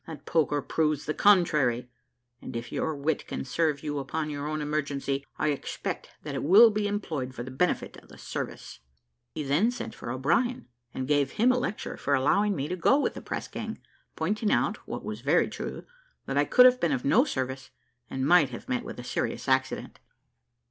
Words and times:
That 0.07 0.25
poker 0.25 0.63
proves 0.63 1.05
the 1.05 1.13
contrary; 1.13 1.91
and 2.41 2.55
if 2.55 2.71
your 2.71 2.95
wit 2.95 3.27
can 3.27 3.45
serve 3.45 3.83
you 3.83 3.99
upon 3.99 4.31
your 4.31 4.47
own 4.47 4.59
emergency, 4.59 5.23
I 5.37 5.49
expect 5.49 6.09
that 6.23 6.33
it 6.33 6.41
will 6.43 6.71
be 6.71 6.87
employed 6.87 7.35
for 7.35 7.43
the 7.43 7.51
benefit 7.51 7.97
of 7.97 8.09
the 8.09 8.17
service." 8.17 8.79
He 9.35 9.43
then 9.43 9.69
sent 9.69 9.93
for 9.93 10.09
O'Brien, 10.09 10.67
and 10.91 11.07
gave 11.07 11.33
him 11.33 11.51
a 11.51 11.59
lecture 11.59 11.97
for 11.97 12.15
allowing 12.15 12.55
me 12.55 12.67
to 12.67 12.75
go 12.75 12.99
with 12.99 13.13
the 13.13 13.21
press 13.21 13.47
gang, 13.47 13.77
pointing 14.15 14.51
out, 14.51 14.77
what 14.87 15.03
was 15.05 15.21
very 15.21 15.47
true, 15.47 15.85
that 16.25 16.35
I 16.35 16.45
could 16.45 16.65
have 16.65 16.79
been 16.79 16.91
of 16.91 17.05
no 17.05 17.23
service, 17.23 17.69
and 18.09 18.25
might 18.25 18.49
have 18.49 18.67
met 18.67 18.83
with 18.83 18.99
a 18.99 19.03
serious 19.03 19.47
accident. 19.47 19.99